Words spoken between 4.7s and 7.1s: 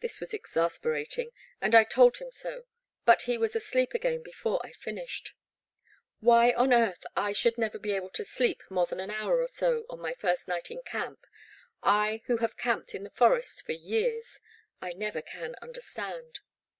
finished. Why on earth